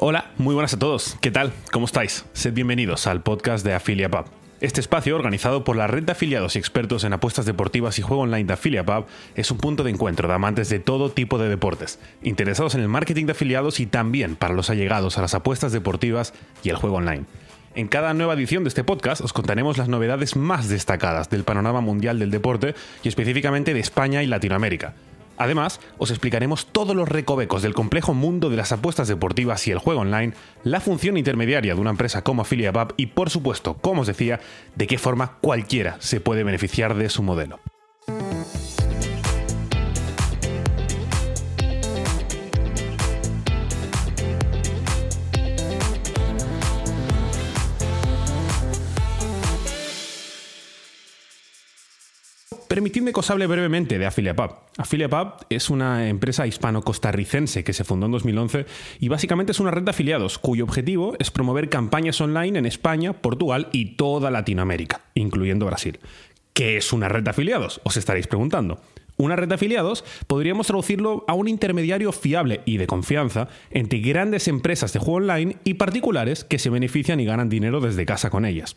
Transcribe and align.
Hola, 0.00 0.30
muy 0.38 0.54
buenas 0.54 0.74
a 0.74 0.78
todos. 0.78 1.16
¿Qué 1.20 1.32
tal? 1.32 1.52
¿Cómo 1.72 1.86
estáis? 1.86 2.24
Sed 2.32 2.54
bienvenidos 2.54 3.08
al 3.08 3.20
podcast 3.20 3.66
de 3.66 3.74
AffiliaPub. 3.74 4.26
Este 4.60 4.80
espacio, 4.80 5.16
organizado 5.16 5.64
por 5.64 5.74
la 5.74 5.88
red 5.88 6.04
de 6.04 6.12
afiliados 6.12 6.54
y 6.54 6.60
expertos 6.60 7.02
en 7.02 7.14
apuestas 7.14 7.46
deportivas 7.46 7.98
y 7.98 8.02
juego 8.02 8.22
online 8.22 8.44
de 8.44 8.52
AffiliaPub, 8.52 9.06
es 9.34 9.50
un 9.50 9.58
punto 9.58 9.82
de 9.82 9.90
encuentro 9.90 10.28
de 10.28 10.34
amantes 10.34 10.68
de 10.68 10.78
todo 10.78 11.10
tipo 11.10 11.36
de 11.36 11.48
deportes, 11.48 11.98
interesados 12.22 12.76
en 12.76 12.82
el 12.82 12.88
marketing 12.88 13.26
de 13.26 13.32
afiliados 13.32 13.80
y 13.80 13.86
también 13.86 14.36
para 14.36 14.54
los 14.54 14.70
allegados 14.70 15.18
a 15.18 15.22
las 15.22 15.34
apuestas 15.34 15.72
deportivas 15.72 16.32
y 16.62 16.68
el 16.68 16.76
juego 16.76 16.98
online. 16.98 17.24
En 17.74 17.88
cada 17.88 18.14
nueva 18.14 18.34
edición 18.34 18.62
de 18.62 18.68
este 18.68 18.84
podcast 18.84 19.20
os 19.20 19.32
contaremos 19.32 19.78
las 19.78 19.88
novedades 19.88 20.36
más 20.36 20.68
destacadas 20.68 21.28
del 21.28 21.42
panorama 21.42 21.80
mundial 21.80 22.20
del 22.20 22.30
deporte 22.30 22.76
y 23.02 23.08
específicamente 23.08 23.74
de 23.74 23.80
España 23.80 24.22
y 24.22 24.28
Latinoamérica. 24.28 24.94
Además, 25.38 25.80
os 25.98 26.10
explicaremos 26.10 26.66
todos 26.66 26.94
los 26.94 27.08
recovecos 27.08 27.62
del 27.62 27.74
complejo 27.74 28.12
mundo 28.12 28.50
de 28.50 28.56
las 28.56 28.72
apuestas 28.72 29.08
deportivas 29.08 29.66
y 29.66 29.70
el 29.70 29.78
juego 29.78 30.00
online, 30.00 30.34
la 30.64 30.80
función 30.80 31.16
intermediaria 31.16 31.74
de 31.74 31.80
una 31.80 31.90
empresa 31.90 32.22
como 32.22 32.42
AffiliatePub 32.42 32.94
y, 32.96 33.06
por 33.06 33.30
supuesto, 33.30 33.74
como 33.74 34.02
os 34.02 34.06
decía, 34.06 34.40
de 34.74 34.86
qué 34.86 34.98
forma 34.98 35.38
cualquiera 35.40 35.96
se 36.00 36.20
puede 36.20 36.44
beneficiar 36.44 36.94
de 36.94 37.08
su 37.08 37.22
modelo. 37.22 37.60
Permitidme 52.78 53.12
que 53.12 53.18
os 53.18 53.28
hable 53.32 53.48
brevemente 53.48 53.98
de 53.98 54.06
AffiliatePub. 54.06 54.54
AffiliatePub 54.76 55.46
es 55.50 55.68
una 55.68 56.08
empresa 56.08 56.46
hispano-costarricense 56.46 57.64
que 57.64 57.72
se 57.72 57.82
fundó 57.82 58.06
en 58.06 58.12
2011 58.12 58.66
y 59.00 59.08
básicamente 59.08 59.50
es 59.50 59.58
una 59.58 59.72
red 59.72 59.82
de 59.82 59.90
afiliados 59.90 60.38
cuyo 60.38 60.62
objetivo 60.62 61.16
es 61.18 61.32
promover 61.32 61.70
campañas 61.70 62.20
online 62.20 62.56
en 62.56 62.66
España, 62.66 63.14
Portugal 63.14 63.68
y 63.72 63.96
toda 63.96 64.30
Latinoamérica, 64.30 65.00
incluyendo 65.14 65.66
Brasil. 65.66 65.98
¿Qué 66.52 66.76
es 66.76 66.92
una 66.92 67.08
red 67.08 67.24
de 67.24 67.30
afiliados? 67.30 67.80
Os 67.82 67.96
estaréis 67.96 68.28
preguntando. 68.28 68.80
Una 69.16 69.34
red 69.34 69.48
de 69.48 69.56
afiliados 69.56 70.04
podríamos 70.28 70.68
traducirlo 70.68 71.24
a 71.26 71.34
un 71.34 71.48
intermediario 71.48 72.12
fiable 72.12 72.60
y 72.64 72.76
de 72.76 72.86
confianza 72.86 73.48
entre 73.72 73.98
grandes 73.98 74.46
empresas 74.46 74.92
de 74.92 75.00
juego 75.00 75.16
online 75.16 75.56
y 75.64 75.74
particulares 75.74 76.44
que 76.44 76.60
se 76.60 76.70
benefician 76.70 77.18
y 77.18 77.24
ganan 77.24 77.48
dinero 77.48 77.80
desde 77.80 78.06
casa 78.06 78.30
con 78.30 78.44
ellas. 78.44 78.76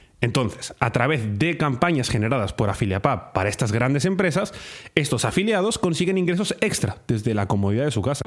Entonces, 0.21 0.73
a 0.79 0.91
través 0.91 1.39
de 1.39 1.57
campañas 1.57 2.09
generadas 2.09 2.53
por 2.53 2.69
AffiliatePub 2.69 3.33
para 3.33 3.49
estas 3.49 3.71
grandes 3.71 4.05
empresas, 4.05 4.53
estos 4.95 5.25
afiliados 5.25 5.79
consiguen 5.79 6.17
ingresos 6.17 6.55
extra 6.61 6.97
desde 7.07 7.33
la 7.33 7.47
comodidad 7.47 7.85
de 7.85 7.91
su 7.91 8.01
casa. 8.01 8.23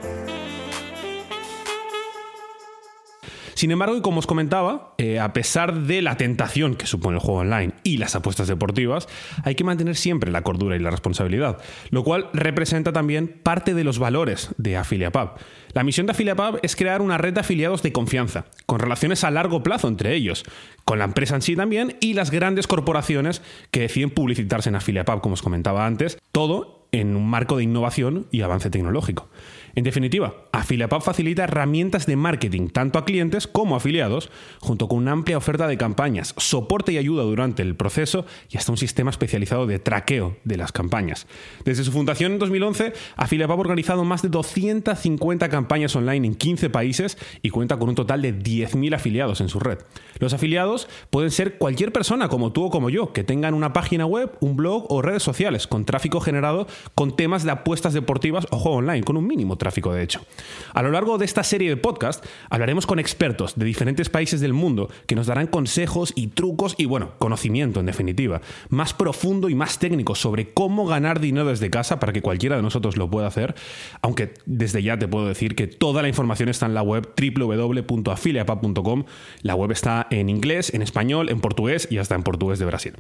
Sin 3.55 3.71
embargo, 3.71 3.97
y 3.97 4.01
como 4.01 4.19
os 4.19 4.27
comentaba, 4.27 4.95
eh, 4.99 5.19
a 5.19 5.33
pesar 5.33 5.83
de 5.83 6.03
la 6.03 6.17
tentación 6.17 6.75
que 6.75 6.87
supone 6.87 7.17
el 7.17 7.23
juego 7.23 7.41
online 7.41 7.73
y 7.83 7.99
las 7.99 8.15
apuestas 8.17 8.49
deportivas, 8.49 9.09
hay 9.45 9.55
que 9.55 9.65
mantener 9.65 9.97
siempre 9.97 10.31
la 10.31 10.43
cordura 10.43 10.77
y 10.77 10.81
la 10.81 10.91
responsabilidad, 10.91 11.59
lo 11.91 12.05
cual 12.05 12.29
representa 12.33 12.93
también 12.93 13.29
parte 13.43 13.75
de 13.75 13.85
los 13.85 13.99
valores 13.99 14.51
de 14.59 14.77
AffiliatePub. 14.77 15.31
La 15.73 15.85
misión 15.85 16.07
de 16.07 16.13
AffiliatePub 16.13 16.61
es 16.63 16.77
crear 16.77 17.03
una 17.03 17.19
red 17.19 17.35
de 17.35 17.41
afiliados 17.41 17.83
de 17.83 17.93
confianza, 17.93 18.47
con 18.67 18.79
relaciones 18.79 19.25
a 19.25 19.31
largo 19.31 19.63
plazo 19.63 19.89
entre 19.89 20.15
ellos, 20.15 20.45
con 20.85 20.99
la 20.99 21.05
empresa 21.05 21.35
en 21.35 21.43
sí 21.43 21.57
también 21.57 21.97
y 22.01 22.15
las 22.15 22.31
grandes 22.31 22.67
corporaciones 22.67 23.43
que 23.71 23.81
deciden 23.81 24.11
publicitarse 24.11 24.69
en 24.69 24.77
AffiliatePub, 24.77 25.21
como 25.21 25.35
os 25.35 25.43
comentaba 25.43 25.87
antes, 25.87 26.19
todo 26.33 26.89
en 26.93 27.17
un 27.17 27.29
marco 27.29 27.57
de 27.57 27.65
innovación 27.65 28.27
y 28.31 28.43
avance 28.43 28.71
tecnológico. 28.71 29.29
En 29.77 29.83
definitiva, 29.83 30.35
AffiliatePub 30.53 31.03
facilita 31.03 31.45
herramientas 31.45 32.07
de 32.07 32.15
marketing 32.15 32.69
tanto 32.69 32.99
a 32.99 33.05
clientes 33.05 33.49
como 33.49 33.75
a 33.75 33.79
afiliados, 33.79 34.31
junto 34.61 34.89
con 34.89 34.99
una 34.99 35.13
amplia 35.13 35.37
oferta 35.37 35.67
de 35.67 35.77
campañas, 35.77 36.33
soporte 36.39 36.93
y 36.93 36.99
ayuda 36.99 37.25
durante 37.25 37.63
el 37.63 37.75
proceso 37.75 38.25
y 38.51 38.57
hasta 38.57 38.71
un 38.71 38.79
sistema 38.79 39.11
especializado 39.11 39.67
de 39.67 39.81
traqueo 39.81 40.37
de 40.45 40.57
las 40.57 40.71
campañas. 40.71 41.27
Desde 41.65 41.83
su 41.83 41.91
fundación 41.91 42.33
en 42.33 42.39
2011, 42.39 42.93
AffiliatePub 43.17 43.59
ha 43.59 43.61
organizado 43.61 44.05
más 44.05 44.23
de 44.23 44.29
250 44.29 45.49
campañas 45.49 45.97
online 45.97 46.29
en 46.29 46.35
15 46.35 46.71
países 46.71 47.19
y 47.43 47.51
cuenta 47.51 47.77
con 47.77 47.89
un 47.89 47.95
total 47.97 48.23
de 48.23 48.33
10.000 48.33 48.95
afiliados 48.95 49.41
en 49.41 49.49
su 49.49 49.59
red. 49.59 49.79
Los 50.21 50.33
afiliados 50.33 50.89
pueden 51.11 51.33
ser 51.33 51.59
cualquier 51.59 51.93
persona 51.93 52.29
como 52.29 52.53
tú 52.53 52.67
o 52.67 52.71
como 52.71 52.91
yo, 52.91 53.13
que 53.13 53.25
tengan 53.25 53.55
una 53.55 53.73
página 53.73 54.07
web, 54.07 54.33
un 54.41 54.57
blog 54.57 54.87
o 54.89 55.03
redes 55.03 55.23
sociales 55.23 55.67
con 55.67 55.85
tráfico 55.85 56.21
generado 56.21 56.69
con 56.95 57.17
temas 57.17 57.43
de 57.43 57.51
apuestas 57.51 57.93
deportivas 57.93 58.47
o 58.51 58.59
juego 58.59 58.79
online, 58.79 59.03
con 59.03 59.17
un 59.17 59.27
mínimo 59.27 59.59
tráfico 59.65 59.93
de 59.93 60.05
hecho. 60.05 60.25
A 60.73 60.83
lo 60.83 60.93
largo 60.93 61.19
de 61.19 61.25
esta 61.25 61.43
serie 61.43 61.69
de 61.69 61.77
podcast 61.77 62.25
hablaremos 62.51 62.87
con 62.87 63.01
expertos 63.01 63.57
de 63.57 63.65
diferentes 63.65 64.09
países 64.09 64.41
del 64.41 64.53
mundo 64.53 64.89
que 65.07 65.17
nos 65.17 65.27
darán 65.27 65.49
consejos 65.49 66.13
y 66.15 66.29
trucos 66.29 66.77
y 66.79 66.85
bueno, 66.85 67.15
conocimiento 67.19 67.81
en 67.81 67.87
definitiva, 67.87 68.41
más 68.69 68.95
profundo 68.95 69.49
y 69.49 69.57
más 69.57 69.79
técnico 69.81 70.15
sobre 70.15 70.53
cómo 70.53 70.87
ganar 70.87 71.19
dinero 71.19 71.49
desde 71.49 71.71
casa 71.71 71.99
para 71.99 72.13
que 72.13 72.23
cualquiera 72.23 72.55
de 72.57 72.63
nosotros 72.63 72.97
lo 72.97 73.11
pueda 73.11 73.27
hacer, 73.27 73.57
aunque 74.03 74.35
desde 74.47 74.83
ya 74.83 74.99
te 74.99 75.09
puedo 75.09 75.27
decir 75.27 75.57
que 75.57 75.67
toda 75.67 76.03
la 76.03 76.09
información 76.09 76.49
está 76.49 76.67
en 76.67 76.75
la 76.75 76.83
web 76.83 77.09
www.afiliapub.com. 77.17 79.05
La 79.43 79.55
web 79.55 79.73
está 79.73 80.07
en 80.11 80.29
inglés, 80.29 80.73
en 80.75 80.83
español, 80.83 81.31
en 81.31 81.41
portugués 81.41 81.89
y 81.91 81.99
hasta 81.99 82.15
en 82.15 82.23
portugués 82.23 82.59
de 82.59 82.67
Brasil. 82.67 82.95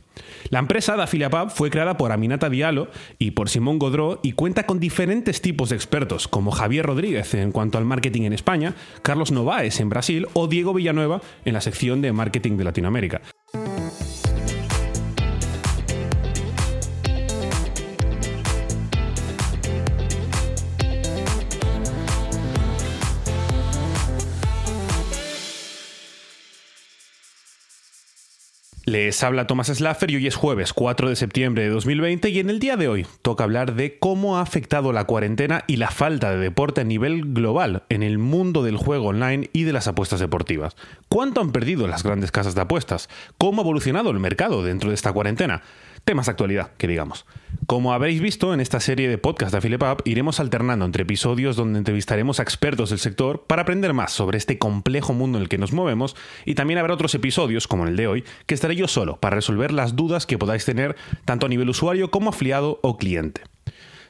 La 0.50 0.58
empresa 0.58 0.96
de 0.96 1.02
Afiliapub 1.02 1.50
fue 1.50 1.70
creada 1.70 1.96
por 1.96 2.12
Aminata 2.12 2.48
Diallo 2.48 2.88
y 3.18 3.32
por 3.32 3.48
Simón 3.48 3.78
Godró 3.78 4.20
y 4.22 4.32
cuenta 4.32 4.66
con 4.66 4.80
diferentes 4.80 5.40
tipos 5.40 5.70
de 5.70 5.76
expertos 5.76 6.28
como 6.28 6.52
Javier 6.54 6.86
Rodríguez 6.86 7.34
en 7.34 7.52
cuanto 7.52 7.78
al 7.78 7.84
marketing 7.84 8.22
en 8.22 8.32
España, 8.32 8.74
Carlos 9.02 9.32
Novaes 9.32 9.80
en 9.80 9.88
Brasil 9.88 10.26
o 10.32 10.46
Diego 10.46 10.72
Villanueva 10.72 11.20
en 11.44 11.54
la 11.54 11.60
sección 11.60 12.00
de 12.00 12.12
marketing 12.12 12.56
de 12.56 12.64
Latinoamérica. 12.64 13.20
Les 29.14 29.22
habla 29.22 29.46
Tomás 29.46 29.68
Slaffer 29.68 30.10
y 30.10 30.16
hoy 30.16 30.26
es 30.26 30.34
jueves 30.34 30.72
4 30.72 31.08
de 31.08 31.14
septiembre 31.14 31.62
de 31.62 31.68
2020 31.68 32.30
y 32.30 32.40
en 32.40 32.50
el 32.50 32.58
día 32.58 32.76
de 32.76 32.88
hoy 32.88 33.06
toca 33.22 33.44
hablar 33.44 33.76
de 33.76 33.96
cómo 33.96 34.38
ha 34.38 34.40
afectado 34.40 34.92
la 34.92 35.04
cuarentena 35.04 35.62
y 35.68 35.76
la 35.76 35.92
falta 35.92 36.32
de 36.32 36.38
deporte 36.38 36.80
a 36.80 36.84
nivel 36.84 37.32
global 37.32 37.84
en 37.90 38.02
el 38.02 38.18
mundo 38.18 38.64
del 38.64 38.76
juego 38.76 39.10
online 39.10 39.50
y 39.52 39.62
de 39.62 39.72
las 39.72 39.86
apuestas 39.86 40.18
deportivas. 40.18 40.74
¿Cuánto 41.08 41.40
han 41.40 41.52
perdido 41.52 41.86
las 41.86 42.02
grandes 42.02 42.32
casas 42.32 42.56
de 42.56 42.62
apuestas? 42.62 43.08
¿Cómo 43.38 43.62
ha 43.62 43.64
evolucionado 43.64 44.10
el 44.10 44.18
mercado 44.18 44.64
dentro 44.64 44.88
de 44.88 44.96
esta 44.96 45.12
cuarentena? 45.12 45.62
Temas 46.04 46.26
de 46.26 46.32
actualidad, 46.32 46.72
que 46.76 46.86
digamos. 46.86 47.26
Como 47.66 47.92
habréis 47.94 48.20
visto 48.20 48.52
en 48.52 48.60
esta 48.60 48.78
serie 48.80 49.08
de 49.08 49.16
podcast 49.16 49.52
de 49.52 49.58
Affiliate 49.58 50.02
iremos 50.04 50.38
alternando 50.38 50.84
entre 50.84 51.04
episodios 51.04 51.56
donde 51.56 51.78
entrevistaremos 51.78 52.38
a 52.38 52.42
expertos 52.42 52.90
del 52.90 52.98
sector 52.98 53.44
para 53.46 53.62
aprender 53.62 53.94
más 53.94 54.12
sobre 54.12 54.36
este 54.36 54.58
complejo 54.58 55.14
mundo 55.14 55.38
en 55.38 55.42
el 55.42 55.48
que 55.48 55.58
nos 55.58 55.72
movemos 55.72 56.14
y 56.44 56.54
también 56.54 56.78
habrá 56.78 56.94
otros 56.94 57.14
episodios, 57.14 57.66
como 57.66 57.86
el 57.86 57.96
de 57.96 58.06
hoy, 58.06 58.24
que 58.46 58.54
estaré 58.54 58.76
yo 58.76 58.88
solo 58.88 59.18
para 59.18 59.36
resolver 59.36 59.72
las 59.72 59.96
dudas 59.96 60.26
que 60.26 60.38
podáis 60.38 60.64
tener 60.64 60.96
tanto 61.24 61.46
a 61.46 61.48
nivel 61.48 61.70
usuario 61.70 62.10
como 62.10 62.30
afiliado 62.30 62.80
o 62.82 62.98
cliente. 62.98 63.42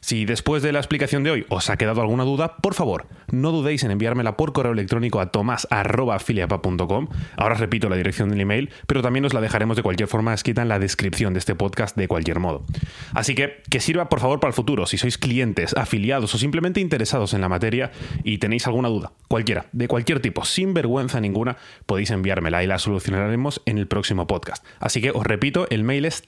Si 0.04 0.26
después 0.26 0.62
de 0.62 0.70
la 0.70 0.80
explicación 0.80 1.22
de 1.22 1.30
hoy 1.30 1.46
os 1.48 1.70
ha 1.70 1.78
quedado 1.78 2.02
alguna 2.02 2.24
duda, 2.24 2.58
por 2.58 2.74
favor, 2.74 3.06
no 3.32 3.52
dudéis 3.52 3.84
en 3.84 3.90
enviármela 3.90 4.36
por 4.36 4.52
correo 4.52 4.72
electrónico 4.72 5.18
a 5.18 5.30
tomas.afiliapa.com. 5.30 7.08
Ahora 7.38 7.54
repito 7.54 7.88
la 7.88 7.96
dirección 7.96 8.28
del 8.28 8.42
email, 8.42 8.68
pero 8.86 9.00
también 9.00 9.24
os 9.24 9.32
la 9.32 9.40
dejaremos 9.40 9.78
de 9.78 9.82
cualquier 9.82 10.06
forma 10.06 10.34
escrita 10.34 10.60
en 10.60 10.68
la 10.68 10.78
descripción 10.78 11.32
de 11.32 11.38
este 11.38 11.54
podcast 11.54 11.96
de 11.96 12.06
cualquier 12.06 12.38
modo. 12.38 12.66
Así 13.14 13.34
que 13.34 13.62
que 13.70 13.80
sirva 13.80 14.10
por 14.10 14.20
favor 14.20 14.40
para 14.40 14.50
el 14.50 14.54
futuro, 14.54 14.84
si 14.84 14.98
sois 14.98 15.16
clientes, 15.16 15.74
afiliados 15.74 16.34
o 16.34 16.36
simplemente 16.36 16.80
interesados 16.82 17.32
en 17.32 17.40
la 17.40 17.48
materia 17.48 17.90
y 18.24 18.36
tenéis 18.36 18.66
alguna 18.66 18.90
duda, 18.90 19.12
cualquiera, 19.28 19.68
de 19.72 19.88
cualquier 19.88 20.20
tipo, 20.20 20.44
sin 20.44 20.74
vergüenza 20.74 21.18
ninguna, 21.18 21.56
podéis 21.86 22.10
enviármela 22.10 22.62
y 22.62 22.66
la 22.66 22.78
solucionaremos 22.78 23.62
en 23.64 23.78
el 23.78 23.86
próximo 23.86 24.26
podcast. 24.26 24.66
Así 24.80 25.00
que 25.00 25.12
os 25.12 25.24
repito, 25.24 25.66
el 25.70 25.82
mail 25.82 26.04
es 26.04 26.22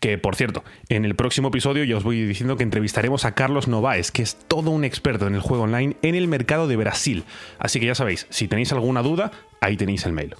Que 0.00 0.18
por 0.18 0.34
cierto, 0.34 0.64
en 0.88 1.04
el 1.04 1.14
próximo 1.14 1.48
episodio 1.48 1.84
ya 1.84 1.96
os 1.96 2.02
voy 2.02 2.24
diciendo 2.24 2.56
que 2.56 2.64
entrevistaremos 2.64 3.24
a 3.24 3.34
Carlos 3.34 3.68
Novaes, 3.68 4.10
que 4.10 4.22
es 4.22 4.36
todo 4.48 4.70
un 4.70 4.84
experto 4.84 5.26
en 5.26 5.34
el 5.34 5.40
juego 5.40 5.64
online 5.64 5.96
en 6.02 6.14
el 6.14 6.26
mercado 6.26 6.66
de 6.66 6.76
Brasil. 6.76 7.24
Así 7.58 7.78
que 7.78 7.86
ya 7.86 7.94
sabéis, 7.94 8.26
si 8.30 8.48
tenéis 8.48 8.72
alguna 8.72 9.02
duda, 9.02 9.30
ahí 9.60 9.76
tenéis 9.76 10.06
el 10.06 10.12
mail. 10.12 10.34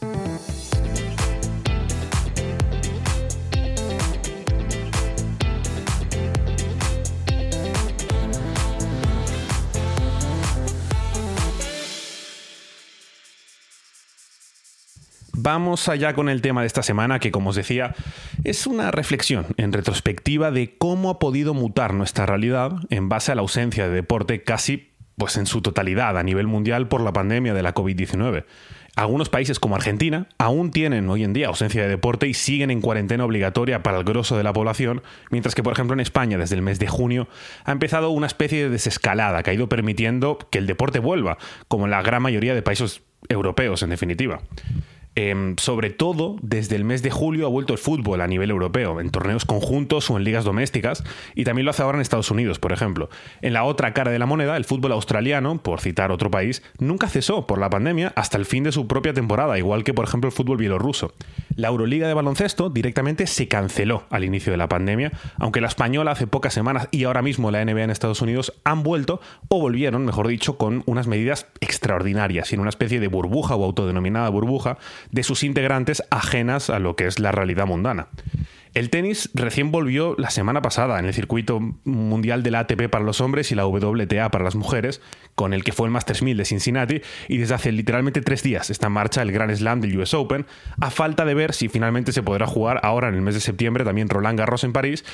Vamos 15.44 15.88
allá 15.88 16.14
con 16.14 16.28
el 16.28 16.40
tema 16.40 16.60
de 16.60 16.68
esta 16.68 16.84
semana, 16.84 17.18
que 17.18 17.32
como 17.32 17.50
os 17.50 17.56
decía, 17.56 17.96
es 18.44 18.68
una 18.68 18.92
reflexión 18.92 19.46
en 19.56 19.72
retrospectiva 19.72 20.52
de 20.52 20.76
cómo 20.78 21.10
ha 21.10 21.18
podido 21.18 21.52
mutar 21.52 21.94
nuestra 21.94 22.26
realidad 22.26 22.74
en 22.90 23.08
base 23.08 23.32
a 23.32 23.34
la 23.34 23.40
ausencia 23.40 23.88
de 23.88 23.92
deporte 23.92 24.44
casi 24.44 24.92
pues 25.16 25.36
en 25.36 25.46
su 25.46 25.60
totalidad 25.60 26.16
a 26.16 26.22
nivel 26.22 26.46
mundial 26.46 26.86
por 26.86 27.00
la 27.00 27.12
pandemia 27.12 27.54
de 27.54 27.62
la 27.64 27.74
COVID-19. 27.74 28.44
Algunos 28.94 29.30
países 29.30 29.58
como 29.58 29.74
Argentina 29.74 30.28
aún 30.38 30.70
tienen 30.70 31.10
hoy 31.10 31.24
en 31.24 31.32
día 31.32 31.48
ausencia 31.48 31.82
de 31.82 31.88
deporte 31.88 32.28
y 32.28 32.34
siguen 32.34 32.70
en 32.70 32.80
cuarentena 32.80 33.24
obligatoria 33.24 33.82
para 33.82 33.98
el 33.98 34.04
grosso 34.04 34.36
de 34.36 34.44
la 34.44 34.52
población, 34.52 35.02
mientras 35.30 35.56
que 35.56 35.64
por 35.64 35.72
ejemplo 35.72 35.94
en 35.94 36.00
España 36.00 36.38
desde 36.38 36.54
el 36.54 36.62
mes 36.62 36.78
de 36.78 36.86
junio 36.86 37.26
ha 37.64 37.72
empezado 37.72 38.10
una 38.10 38.28
especie 38.28 38.62
de 38.62 38.70
desescalada 38.70 39.42
que 39.42 39.50
ha 39.50 39.54
ido 39.54 39.68
permitiendo 39.68 40.38
que 40.52 40.58
el 40.58 40.68
deporte 40.68 41.00
vuelva, 41.00 41.36
como 41.66 41.88
la 41.88 42.00
gran 42.00 42.22
mayoría 42.22 42.54
de 42.54 42.62
países 42.62 43.02
europeos 43.28 43.82
en 43.82 43.90
definitiva. 43.90 44.40
Em, 45.14 45.56
sobre 45.58 45.90
todo, 45.90 46.36
desde 46.40 46.74
el 46.74 46.84
mes 46.84 47.02
de 47.02 47.10
julio 47.10 47.46
ha 47.46 47.50
vuelto 47.50 47.74
el 47.74 47.78
fútbol 47.78 48.22
a 48.22 48.26
nivel 48.26 48.50
europeo, 48.50 48.98
en 48.98 49.10
torneos 49.10 49.44
conjuntos 49.44 50.10
o 50.10 50.16
en 50.16 50.24
ligas 50.24 50.44
domésticas, 50.44 51.04
y 51.34 51.44
también 51.44 51.66
lo 51.66 51.70
hace 51.70 51.82
ahora 51.82 51.98
en 51.98 52.02
Estados 52.02 52.30
Unidos, 52.30 52.58
por 52.58 52.72
ejemplo. 52.72 53.10
En 53.42 53.52
la 53.52 53.64
otra 53.64 53.92
cara 53.92 54.10
de 54.10 54.18
la 54.18 54.24
moneda, 54.24 54.56
el 54.56 54.64
fútbol 54.64 54.92
australiano, 54.92 55.62
por 55.62 55.80
citar 55.80 56.12
otro 56.12 56.30
país, 56.30 56.62
nunca 56.78 57.08
cesó 57.08 57.46
por 57.46 57.58
la 57.58 57.68
pandemia 57.68 58.14
hasta 58.16 58.38
el 58.38 58.46
fin 58.46 58.64
de 58.64 58.72
su 58.72 58.86
propia 58.86 59.12
temporada, 59.12 59.58
igual 59.58 59.84
que 59.84 59.92
por 59.92 60.06
ejemplo 60.06 60.28
el 60.28 60.34
fútbol 60.34 60.56
bielorruso. 60.56 61.12
La 61.56 61.68
Euroliga 61.68 62.08
de 62.08 62.14
baloncesto 62.14 62.70
directamente 62.70 63.26
se 63.26 63.48
canceló 63.48 64.04
al 64.08 64.24
inicio 64.24 64.52
de 64.52 64.56
la 64.56 64.68
pandemia, 64.68 65.12
aunque 65.38 65.60
la 65.60 65.68
española 65.68 66.12
hace 66.12 66.26
pocas 66.26 66.54
semanas 66.54 66.88
y 66.90 67.04
ahora 67.04 67.20
mismo 67.20 67.50
la 67.50 67.62
NBA 67.62 67.84
en 67.84 67.90
Estados 67.90 68.22
Unidos 68.22 68.54
han 68.64 68.82
vuelto, 68.82 69.20
o 69.48 69.60
volvieron, 69.60 70.06
mejor 70.06 70.28
dicho, 70.28 70.56
con 70.56 70.82
unas 70.86 71.06
medidas 71.06 71.48
extraordinarias, 71.60 72.52
en 72.54 72.60
una 72.60 72.70
especie 72.70 73.00
de 73.00 73.08
burbuja 73.08 73.54
o 73.56 73.64
autodenominada 73.64 74.30
burbuja, 74.30 74.78
de 75.10 75.22
sus 75.22 75.42
integrantes 75.42 76.02
ajenas 76.10 76.70
a 76.70 76.78
lo 76.78 76.96
que 76.96 77.06
es 77.06 77.18
la 77.18 77.32
realidad 77.32 77.66
mundana. 77.66 78.08
El 78.74 78.88
tenis 78.88 79.28
recién 79.34 79.70
volvió 79.70 80.14
la 80.16 80.30
semana 80.30 80.62
pasada 80.62 80.98
en 80.98 81.04
el 81.04 81.12
circuito 81.12 81.60
mundial 81.84 82.42
de 82.42 82.50
la 82.50 82.60
ATP 82.60 82.88
para 82.88 83.04
los 83.04 83.20
hombres 83.20 83.52
y 83.52 83.54
la 83.54 83.66
WTA 83.66 84.30
para 84.30 84.44
las 84.44 84.54
mujeres, 84.54 85.02
con 85.34 85.52
el 85.52 85.62
que 85.62 85.72
fue 85.72 85.86
el 85.86 85.92
Masters 85.92 86.22
1000 86.22 86.38
de 86.38 86.44
Cincinnati, 86.46 87.02
y 87.28 87.36
desde 87.36 87.54
hace 87.54 87.70
literalmente 87.70 88.22
tres 88.22 88.42
días 88.42 88.70
está 88.70 88.86
en 88.86 88.94
marcha 88.94 89.20
el 89.20 89.30
Grand 89.30 89.54
Slam 89.54 89.82
del 89.82 89.98
US 89.98 90.14
Open, 90.14 90.46
a 90.80 90.90
falta 90.90 91.26
de 91.26 91.34
ver 91.34 91.52
si 91.52 91.68
finalmente 91.68 92.12
se 92.12 92.22
podrá 92.22 92.46
jugar 92.46 92.80
ahora 92.82 93.08
en 93.08 93.14
el 93.14 93.20
mes 93.20 93.34
de 93.34 93.40
septiembre 93.40 93.84
también 93.84 94.08
Roland 94.08 94.38
Garros 94.38 94.64
en 94.64 94.72
París, 94.72 95.04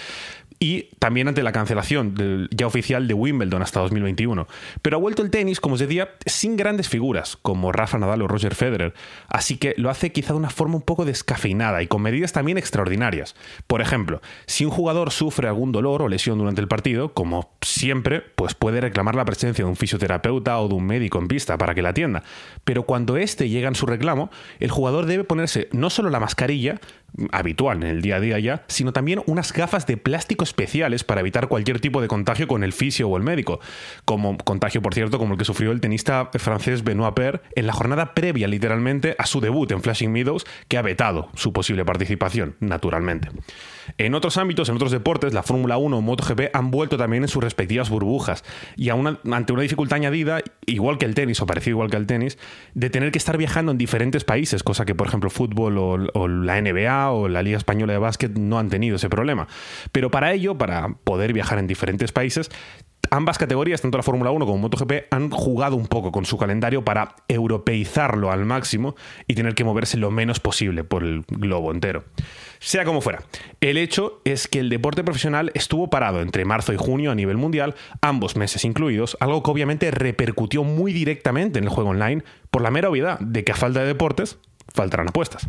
y 0.61 0.90
también 0.99 1.28
ante 1.28 1.43
la 1.43 1.52
cancelación 1.52 2.49
ya 2.50 2.66
oficial 2.66 3.06
de 3.06 3.14
Wimbledon 3.14 3.62
hasta 3.62 3.81
2021. 3.81 4.49
Pero 4.82 4.96
ha 4.96 5.00
vuelto 5.00 5.22
el 5.22 5.31
tenis, 5.31 5.61
como 5.61 5.75
os 5.75 5.81
decía, 5.81 6.11
sin 6.26 6.56
grandes 6.56 6.88
figuras 6.88 7.37
como 7.37 7.70
Rafa 7.70 7.99
Nadal 7.99 8.22
o 8.22 8.28
Roger 8.28 8.54
Federer, 8.54 8.94
así 9.28 9.56
que 9.56 9.75
lo 9.76 9.90
hace 9.90 10.11
quizá 10.12 10.32
de 10.32 10.38
una 10.38 10.50
forma 10.50 10.76
un 10.76 10.82
poco 10.82 11.04
descafeinada 11.04 11.82
y 11.82 11.87
con 11.87 12.02
medidas 12.02 12.32
también 12.32 12.58
extraordinarias. 12.58 13.34
Por 13.66 13.80
ejemplo, 13.80 14.20
si 14.46 14.64
un 14.64 14.70
jugador 14.70 15.10
sufre 15.10 15.48
algún 15.48 15.72
dolor 15.72 16.02
o 16.02 16.08
lesión 16.08 16.38
durante 16.38 16.60
el 16.60 16.68
partido, 16.68 17.14
como 17.14 17.50
siempre, 17.60 18.22
pues 18.36 18.54
puede 18.54 18.80
reclamar 18.80 19.14
la 19.14 19.24
presencia 19.24 19.64
de 19.64 19.70
un 19.70 19.76
fisioterapeuta 19.76 20.58
o 20.58 20.68
de 20.68 20.74
un 20.74 20.86
médico 20.86 21.18
en 21.18 21.28
pista 21.28 21.58
para 21.58 21.74
que 21.74 21.82
la 21.82 21.90
atienda. 21.90 22.22
Pero 22.64 22.84
cuando 22.84 23.16
éste 23.16 23.48
llega 23.48 23.68
en 23.68 23.74
su 23.74 23.86
reclamo, 23.86 24.30
el 24.60 24.70
jugador 24.70 25.06
debe 25.06 25.24
ponerse 25.24 25.68
no 25.72 25.90
solo 25.90 26.10
la 26.10 26.20
mascarilla, 26.20 26.80
habitual 27.32 27.82
en 27.82 27.88
el 27.88 28.02
día 28.02 28.16
a 28.16 28.20
día 28.20 28.38
ya, 28.38 28.64
sino 28.69 28.93
también 28.93 29.22
unas 29.26 29.52
gafas 29.52 29.87
de 29.87 29.96
plástico 29.96 30.44
especiales 30.44 31.05
para 31.05 31.20
evitar 31.20 31.49
cualquier 31.49 31.81
tipo 31.81 32.00
de 32.00 32.08
contagio 32.08 32.46
con 32.46 32.64
el 32.64 32.72
fisio 32.72 33.08
o 33.08 33.16
el 33.16 33.22
médico, 33.22 33.60
como 34.05 34.37
contagio, 34.38 34.82
por 34.82 34.94
cierto, 34.94 35.19
como 35.19 35.32
el 35.32 35.38
que 35.38 35.44
sufrió 35.44 35.72
el 35.72 35.81
tenista 35.81 36.31
francés 36.34 36.84
Benoit 36.84 37.14
Per 37.14 37.43
en 37.55 37.66
la 37.66 37.72
jornada 37.72 38.14
previa 38.14 38.49
literalmente 38.49 39.16
a 39.19 39.26
su 39.26 39.40
debut 39.40 39.70
en 39.72 39.82
Flashing 39.82 40.12
Meadows, 40.12 40.46
que 40.69 40.78
ha 40.78 40.82
vetado 40.82 41.31
su 41.34 41.52
posible 41.52 41.84
participación, 41.84 42.56
naturalmente. 42.60 43.28
En 43.96 44.14
otros 44.14 44.37
ámbitos, 44.37 44.69
en 44.69 44.76
otros 44.76 44.93
deportes, 44.93 45.32
la 45.32 45.43
Fórmula 45.43 45.79
1 45.79 45.96
o 45.96 46.00
MotoGP 46.00 46.55
han 46.55 46.70
vuelto 46.70 46.96
también 46.99 47.23
en 47.23 47.29
sus 47.29 47.43
respectivas 47.43 47.90
burbujas 47.90 48.44
y 48.76 48.90
ante 48.90 49.52
una 49.52 49.62
dificultad 49.62 49.96
añadida, 49.96 50.40
igual 50.67 50.99
que 50.99 51.06
el 51.06 51.14
tenis 51.14 51.40
o 51.40 51.46
parecido 51.46 51.76
igual 51.76 51.90
que 51.90 51.96
el 51.96 52.06
tenis, 52.06 52.38
de 52.75 52.90
tener 52.90 53.11
que 53.11 53.19
estar 53.19 53.37
viajando 53.38 53.73
en 53.73 53.79
diferentes 53.79 54.25
países, 54.25 54.62
cosa 54.62 54.85
que 54.85 54.94
por 54.94 55.06
ejemplo 55.06 55.31
fútbol 55.31 55.79
o 55.79 56.29
la 56.29 56.61
NBA 56.61 57.11
o 57.11 57.29
la 57.29 57.43
Liga 57.43 57.56
Española 57.56 57.93
de 57.93 57.99
Básquet 57.99 58.37
no 58.37 58.58
han 58.58 58.69
tenido 58.69 58.96
ese 58.96 59.08
problema. 59.08 59.49
Pero 59.93 60.11
para 60.11 60.32
ello, 60.32 60.58
para 60.58 60.88
poder 61.05 61.32
viajar 61.32 61.58
en 61.58 61.67
diferentes 61.67 62.12
países, 62.12 62.50
ambas 63.10 63.38
categorías, 63.38 63.81
tanto 63.81 63.99
la 63.99 64.02
Fórmula 64.02 64.31
1 64.31 64.46
como 64.46 64.58
MotoGP, 64.58 65.12
han 65.12 65.31
jugado 65.31 65.76
un 65.76 65.87
poco 65.87 66.12
con 66.12 66.25
su 66.25 66.38
calendario 66.38 66.84
para 66.84 67.16
europeizarlo 67.28 68.31
al 68.31 68.44
máximo 68.44 68.96
y 69.26 69.34
tener 69.34 69.55
que 69.55 69.64
moverse 69.64 69.96
lo 69.96 70.10
menos 70.10 70.40
posible 70.40 70.84
por 70.84 71.05
el 71.05 71.25
globo 71.28 71.72
entero. 71.72 72.05
Sea 72.58 72.84
como 72.84 73.00
fuera, 73.00 73.22
el 73.60 73.76
hecho 73.76 74.20
es 74.25 74.49
que 74.49 74.58
el 74.58 74.69
deporte 74.69 75.05
profesional 75.05 75.52
estuvo 75.55 75.90
parado 75.90 76.20
entre 76.20 76.44
marzo 76.44 76.72
y 76.72 76.76
junio 76.76 77.10
a 77.10 77.14
nivel 77.14 77.37
mundial, 77.37 77.75
ambos 78.00 78.37
meses 78.37 78.64
incluidos, 78.64 79.16
algo 79.20 79.43
que 79.43 79.50
obviamente 79.50 79.90
repercutió 79.90 80.64
muy 80.64 80.93
directamente 80.93 81.58
en 81.58 81.64
el 81.64 81.70
juego 81.70 81.90
online 81.90 82.25
por 82.50 82.62
la 82.62 82.70
mera 82.70 82.90
obviedad 82.90 83.19
de 83.20 83.44
que 83.44 83.52
a 83.52 83.56
falta 83.56 83.81
de 83.81 83.87
deportes, 83.87 84.38
faltarán 84.72 85.08
apuestas. 85.08 85.46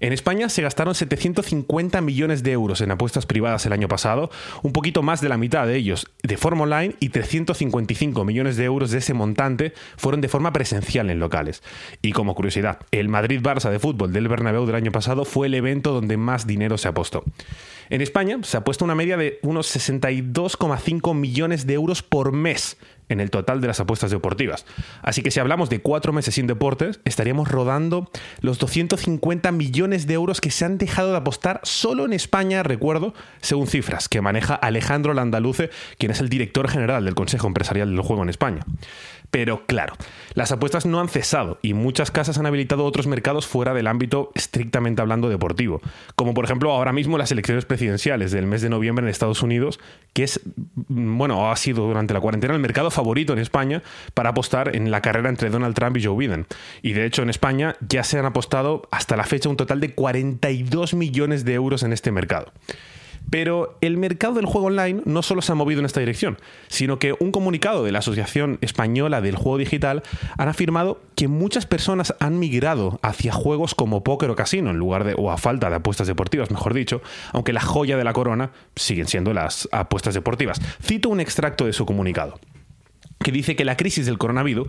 En 0.00 0.12
España 0.12 0.48
se 0.48 0.62
gastaron 0.62 0.94
750 0.94 2.00
millones 2.00 2.42
de 2.42 2.52
euros 2.52 2.80
en 2.80 2.90
apuestas 2.90 3.26
privadas 3.26 3.66
el 3.66 3.72
año 3.72 3.88
pasado, 3.88 4.30
un 4.62 4.72
poquito 4.72 5.02
más 5.02 5.20
de 5.20 5.28
la 5.28 5.36
mitad 5.36 5.66
de 5.66 5.76
ellos 5.76 6.06
de 6.22 6.36
forma 6.36 6.64
online 6.64 6.96
y 7.00 7.08
355 7.10 8.24
millones 8.24 8.56
de 8.56 8.64
euros 8.64 8.90
de 8.90 8.98
ese 8.98 9.14
montante 9.14 9.72
fueron 9.96 10.20
de 10.20 10.28
forma 10.28 10.52
presencial 10.52 11.10
en 11.10 11.18
locales. 11.18 11.62
Y 12.02 12.12
como 12.12 12.34
curiosidad, 12.34 12.78
el 12.90 13.08
Madrid-Barça 13.08 13.70
de 13.70 13.78
fútbol 13.78 14.12
del 14.12 14.28
Bernabéu 14.28 14.66
del 14.66 14.76
año 14.76 14.92
pasado 14.92 15.24
fue 15.24 15.46
el 15.46 15.54
evento 15.54 15.92
donde 15.92 16.16
más 16.16 16.46
dinero 16.46 16.78
se 16.78 16.88
apostó. 16.88 17.24
En 17.90 18.02
España 18.02 18.38
se 18.42 18.56
ha 18.56 18.62
una 18.82 18.94
media 18.94 19.16
de 19.16 19.38
unos 19.42 19.74
62,5 19.74 21.14
millones 21.14 21.66
de 21.66 21.74
euros 21.74 22.02
por 22.02 22.32
mes 22.32 22.76
en 23.08 23.20
el 23.20 23.30
total 23.30 23.60
de 23.60 23.68
las 23.68 23.80
apuestas 23.80 24.10
deportivas. 24.10 24.66
Así 25.02 25.22
que 25.22 25.30
si 25.30 25.40
hablamos 25.40 25.70
de 25.70 25.80
cuatro 25.80 26.12
meses 26.12 26.34
sin 26.34 26.46
deportes, 26.46 27.00
estaríamos 27.04 27.48
rodando 27.48 28.10
los 28.40 28.58
250 28.58 29.52
millones 29.52 30.06
de 30.06 30.14
euros 30.14 30.40
que 30.40 30.50
se 30.50 30.64
han 30.64 30.78
dejado 30.78 31.10
de 31.12 31.18
apostar 31.18 31.60
solo 31.62 32.04
en 32.04 32.12
España, 32.12 32.62
recuerdo, 32.62 33.14
según 33.40 33.66
cifras 33.66 34.08
que 34.08 34.20
maneja 34.20 34.54
Alejandro 34.54 35.14
Landaluce, 35.14 35.70
quien 35.98 36.12
es 36.12 36.20
el 36.20 36.28
director 36.28 36.68
general 36.68 37.04
del 37.04 37.14
Consejo 37.14 37.46
Empresarial 37.46 37.90
del 37.90 38.00
Juego 38.00 38.22
en 38.22 38.28
España. 38.28 38.64
Pero 39.30 39.66
claro, 39.66 39.94
las 40.34 40.52
apuestas 40.52 40.86
no 40.86 41.00
han 41.00 41.08
cesado 41.08 41.58
y 41.60 41.74
muchas 41.74 42.10
casas 42.10 42.38
han 42.38 42.46
habilitado 42.46 42.84
otros 42.84 43.06
mercados 43.06 43.46
fuera 43.46 43.74
del 43.74 43.86
ámbito 43.86 44.32
estrictamente 44.34 45.02
hablando 45.02 45.28
deportivo, 45.28 45.80
como 46.16 46.32
por 46.32 46.44
ejemplo 46.44 46.72
ahora 46.72 46.92
mismo 46.92 47.18
las 47.18 47.30
elecciones 47.30 47.66
presidenciales 47.66 48.32
del 48.32 48.46
mes 48.46 48.62
de 48.62 48.70
noviembre 48.70 49.04
en 49.04 49.10
Estados 49.10 49.42
Unidos, 49.42 49.80
que 50.14 50.24
es, 50.24 50.40
bueno, 50.88 51.50
ha 51.50 51.56
sido 51.56 51.86
durante 51.86 52.14
la 52.14 52.20
cuarentena 52.20 52.54
el 52.54 52.60
mercado 52.60 52.90
favorito 52.90 53.34
en 53.34 53.38
España 53.38 53.82
para 54.14 54.30
apostar 54.30 54.74
en 54.74 54.90
la 54.90 55.02
carrera 55.02 55.28
entre 55.28 55.50
Donald 55.50 55.74
Trump 55.74 55.96
y 55.98 56.04
Joe 56.04 56.16
Biden. 56.16 56.46
Y 56.82 56.92
de 56.92 57.04
hecho 57.04 57.22
en 57.22 57.30
España 57.30 57.76
ya 57.86 58.04
se 58.04 58.18
han 58.18 58.24
apostado 58.24 58.88
hasta 58.90 59.16
la 59.16 59.24
fecha 59.24 59.48
un 59.48 59.56
total 59.56 59.80
de 59.80 59.94
42 59.94 60.94
millones 60.94 61.44
de 61.44 61.54
euros 61.54 61.82
en 61.82 61.92
este 61.92 62.12
mercado. 62.12 62.52
Pero 63.30 63.76
el 63.80 63.96
mercado 63.96 64.34
del 64.34 64.46
juego 64.46 64.68
online 64.68 65.02
no 65.04 65.22
solo 65.22 65.42
se 65.42 65.52
ha 65.52 65.54
movido 65.54 65.80
en 65.80 65.86
esta 65.86 66.00
dirección, 66.00 66.38
sino 66.68 66.98
que 66.98 67.14
un 67.18 67.32
comunicado 67.32 67.84
de 67.84 67.92
la 67.92 67.98
Asociación 67.98 68.58
Española 68.60 69.20
del 69.20 69.36
Juego 69.36 69.58
Digital 69.58 70.02
han 70.36 70.48
afirmado 70.48 71.00
que 71.14 71.28
muchas 71.28 71.66
personas 71.66 72.14
han 72.20 72.38
migrado 72.38 72.98
hacia 73.02 73.32
juegos 73.32 73.74
como 73.74 74.04
póker 74.04 74.30
o 74.30 74.36
casino 74.36 74.70
en 74.70 74.76
lugar 74.76 75.04
de 75.04 75.14
o 75.16 75.30
a 75.30 75.38
falta 75.38 75.70
de 75.70 75.76
apuestas 75.76 76.06
deportivas, 76.06 76.50
mejor 76.50 76.74
dicho, 76.74 77.02
aunque 77.32 77.52
la 77.52 77.60
joya 77.60 77.96
de 77.96 78.04
la 78.04 78.12
corona 78.12 78.52
siguen 78.76 79.06
siendo 79.06 79.32
las 79.32 79.68
apuestas 79.72 80.14
deportivas. 80.14 80.60
Cito 80.82 81.08
un 81.08 81.20
extracto 81.20 81.66
de 81.66 81.72
su 81.72 81.86
comunicado. 81.86 82.38
Que 83.18 83.32
dice 83.32 83.56
que 83.56 83.64
la 83.64 83.76
crisis 83.76 84.06
del 84.06 84.18
coronavirus, 84.18 84.68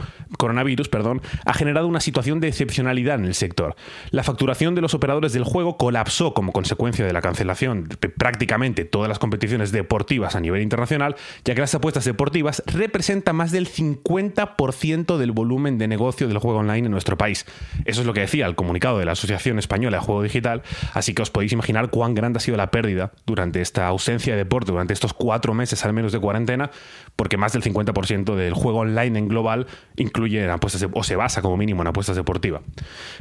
ha 1.45 1.53
generado 1.53 1.87
una 1.87 1.99
situación 1.99 2.39
de 2.39 2.47
excepcionalidad 2.47 3.19
en 3.19 3.25
el 3.25 3.35
sector. 3.35 3.75
La 4.11 4.23
facturación 4.23 4.75
de 4.75 4.81
los 4.81 4.93
operadores 4.93 5.33
del 5.33 5.43
juego 5.43 5.77
colapsó 5.77 6.33
como 6.33 6.51
consecuencia 6.51 7.05
de 7.05 7.13
la 7.13 7.21
cancelación 7.21 7.87
de 7.87 8.09
prácticamente 8.09 8.85
todas 8.85 9.07
las 9.07 9.19
competiciones 9.19 9.71
deportivas 9.71 10.35
a 10.35 10.39
nivel 10.39 10.61
internacional, 10.61 11.15
ya 11.45 11.55
que 11.55 11.61
las 11.61 11.75
apuestas 11.75 12.05
deportivas 12.05 12.63
representan 12.65 13.35
más 13.35 13.51
del 13.51 13.67
50% 13.67 15.17
del 15.17 15.31
volumen 15.31 15.77
de 15.77 15.87
negocio 15.87 16.27
del 16.27 16.37
juego 16.39 16.59
online 16.59 16.85
en 16.85 16.91
nuestro 16.91 17.17
país. 17.17 17.45
Eso 17.85 18.01
es 18.01 18.07
lo 18.07 18.13
que 18.13 18.21
decía 18.21 18.45
el 18.45 18.55
comunicado 18.55 18.97
de 18.99 19.05
la 19.05 19.13
Asociación 19.13 19.59
Española 19.59 19.97
de 19.97 20.03
Juego 20.03 20.23
Digital, 20.23 20.63
así 20.93 21.13
que 21.13 21.21
os 21.21 21.29
podéis 21.29 21.53
imaginar 21.53 21.89
cuán 21.89 22.15
grande 22.15 22.37
ha 22.37 22.41
sido 22.41 22.57
la 22.57 22.71
pérdida 22.71 23.11
durante 23.25 23.61
esta 23.61 23.87
ausencia 23.87 24.33
de 24.33 24.39
deporte, 24.39 24.71
durante 24.71 24.93
estos 24.93 25.13
cuatro 25.13 25.53
meses 25.53 25.85
al 25.85 25.93
menos 25.93 26.11
de 26.11 26.19
cuarentena, 26.19 26.71
porque 27.15 27.37
más 27.37 27.53
del 27.53 27.63
50% 27.63 28.35
del 28.39 28.53
juego 28.53 28.79
online 28.79 29.19
en 29.19 29.27
global 29.27 29.67
incluye 29.97 30.49
apuestas 30.49 30.87
o 30.93 31.03
se 31.03 31.15
basa 31.15 31.41
como 31.41 31.57
mínimo 31.57 31.81
en 31.81 31.87
apuestas 31.87 32.15
deportivas. 32.15 32.61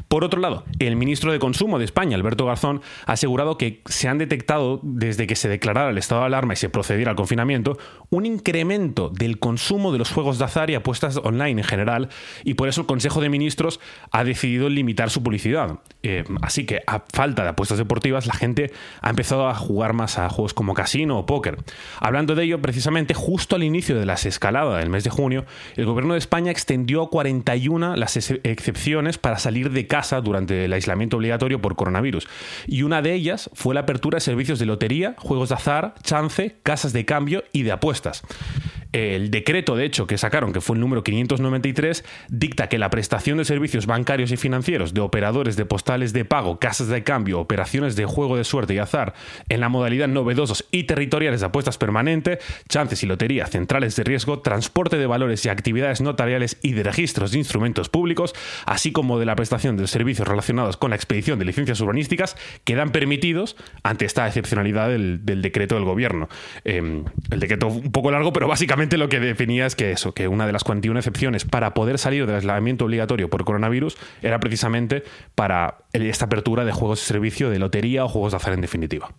Por 0.08 0.24
otro 0.24 0.40
lado, 0.40 0.64
el 0.78 0.96
ministro 0.96 1.32
de 1.32 1.38
Consumo 1.38 1.78
de 1.78 1.84
España, 1.84 2.16
Alberto 2.16 2.46
Garzón, 2.46 2.82
ha 3.06 3.12
asegurado 3.12 3.58
que 3.58 3.82
se 3.86 4.08
han 4.08 4.18
detectado 4.18 4.80
desde 4.82 5.26
que 5.26 5.36
se 5.36 5.48
declarara 5.48 5.90
el 5.90 5.98
estado 5.98 6.22
de 6.22 6.28
alarma 6.28 6.52
y 6.52 6.56
se 6.56 6.68
procediera 6.68 7.10
al 7.10 7.16
confinamiento 7.16 7.78
un 8.10 8.26
incremento 8.26 9.10
del 9.10 9.38
consumo 9.38 9.92
de 9.92 9.98
los 9.98 10.10
juegos 10.10 10.38
de 10.38 10.44
azar 10.44 10.70
y 10.70 10.74
apuestas 10.74 11.16
online 11.16 11.60
en 11.60 11.64
general 11.64 12.08
y 12.44 12.54
por 12.54 12.68
eso 12.68 12.82
el 12.82 12.86
Consejo 12.86 13.20
de 13.20 13.28
Ministros 13.28 13.80
ha 14.10 14.24
decidido 14.24 14.68
limitar 14.68 15.10
su 15.10 15.22
publicidad. 15.22 15.80
Eh, 16.02 16.24
así 16.42 16.64
que 16.64 16.82
a 16.86 17.02
falta 17.12 17.42
de 17.42 17.50
apuestas 17.50 17.78
deportivas 17.78 18.26
la 18.26 18.34
gente 18.34 18.72
ha 19.00 19.10
empezado 19.10 19.48
a 19.48 19.54
jugar 19.54 19.92
más 19.92 20.18
a 20.18 20.28
juegos 20.28 20.54
como 20.54 20.74
casino 20.74 21.18
o 21.18 21.26
póker. 21.26 21.58
Hablando 22.00 22.34
de 22.34 22.44
ello, 22.44 22.62
precisamente 22.62 23.14
justo 23.14 23.56
al 23.56 23.62
inicio 23.62 23.98
de 23.98 24.06
la 24.06 24.14
escalada 24.14 24.78
del 24.78 24.90
mes 24.90 25.04
de 25.04 25.07
junio, 25.10 25.44
el 25.76 25.86
gobierno 25.86 26.14
de 26.14 26.18
España 26.18 26.50
extendió 26.50 27.02
a 27.02 27.10
41 27.10 27.96
las 27.96 28.16
excepciones 28.16 29.18
para 29.18 29.38
salir 29.38 29.70
de 29.70 29.86
casa 29.86 30.20
durante 30.20 30.64
el 30.64 30.72
aislamiento 30.72 31.16
obligatorio 31.16 31.60
por 31.60 31.76
coronavirus. 31.76 32.28
Y 32.66 32.82
una 32.82 33.02
de 33.02 33.14
ellas 33.14 33.50
fue 33.54 33.74
la 33.74 33.80
apertura 33.80 34.16
de 34.16 34.20
servicios 34.20 34.58
de 34.58 34.66
lotería, 34.66 35.14
juegos 35.18 35.50
de 35.50 35.56
azar, 35.56 35.94
chance, 36.02 36.56
casas 36.62 36.92
de 36.92 37.04
cambio 37.04 37.44
y 37.52 37.62
de 37.62 37.72
apuestas. 37.72 38.22
El 38.92 39.30
decreto, 39.30 39.76
de 39.76 39.84
hecho, 39.84 40.06
que 40.06 40.16
sacaron, 40.16 40.52
que 40.52 40.62
fue 40.62 40.74
el 40.74 40.80
número 40.80 41.04
593, 41.04 42.04
dicta 42.30 42.68
que 42.68 42.78
la 42.78 42.88
prestación 42.88 43.36
de 43.36 43.44
servicios 43.44 43.84
bancarios 43.86 44.32
y 44.32 44.38
financieros 44.38 44.94
de 44.94 45.02
operadores 45.02 45.56
de 45.56 45.66
postales 45.66 46.14
de 46.14 46.24
pago, 46.24 46.58
casas 46.58 46.88
de 46.88 47.02
cambio, 47.04 47.38
operaciones 47.38 47.96
de 47.96 48.06
juego 48.06 48.36
de 48.36 48.44
suerte 48.44 48.72
y 48.74 48.78
azar 48.78 49.12
en 49.50 49.60
la 49.60 49.68
modalidad 49.68 50.08
novedosos 50.08 50.64
y 50.70 50.84
territoriales 50.84 51.40
de 51.40 51.46
apuestas 51.46 51.76
permanente, 51.76 52.38
chances 52.68 53.02
y 53.02 53.06
lotería, 53.06 53.46
centrales 53.46 53.94
de 53.96 54.04
riesgo, 54.04 54.40
transporte 54.40 54.96
de 54.96 55.06
valores 55.06 55.44
y 55.44 55.50
actividades 55.50 56.00
notariales 56.00 56.56
y 56.62 56.72
de 56.72 56.82
registros 56.82 57.32
de 57.32 57.38
instrumentos 57.38 57.90
públicos, 57.90 58.34
así 58.64 58.90
como 58.90 59.18
de 59.18 59.26
la 59.26 59.36
prestación 59.36 59.76
de 59.76 59.86
servicios 59.86 60.26
relacionados 60.26 60.78
con 60.78 60.90
la 60.90 60.96
expedición 60.96 61.38
de 61.38 61.44
licencias 61.44 61.80
urbanísticas, 61.80 62.36
quedan 62.64 62.90
permitidos 62.90 63.56
ante 63.82 64.06
esta 64.06 64.26
excepcionalidad 64.26 64.88
del, 64.88 65.42
decreto 65.42 65.74
del 65.74 65.84
gobierno. 65.84 66.28
Em, 66.64 67.04
el 67.30 67.40
decreto 67.40 67.66
un 67.66 67.92
poco 67.92 68.10
largo, 68.10 68.32
pero 68.32 68.48
básicamente 68.48 68.77
lo 68.78 69.08
que 69.08 69.18
definía 69.18 69.66
es 69.66 69.74
que 69.74 69.90
eso, 69.90 70.14
que 70.14 70.28
una 70.28 70.46
de 70.46 70.52
las 70.52 70.62
41 70.62 71.00
excepciones 71.00 71.44
para 71.44 71.74
poder 71.74 71.98
salir 71.98 72.26
del 72.26 72.36
aislamiento 72.36 72.84
obligatorio 72.84 73.28
por 73.28 73.44
coronavirus 73.44 73.96
era 74.22 74.38
precisamente 74.38 75.02
para 75.34 75.78
esta 75.92 76.26
apertura 76.26 76.64
de 76.64 76.70
juegos 76.70 77.00
de 77.00 77.06
servicio 77.06 77.50
de 77.50 77.58
lotería 77.58 78.04
o 78.04 78.08
juegos 78.08 78.32
de 78.32 78.36
azar 78.36 78.52
en 78.52 78.60
definitiva. 78.60 79.10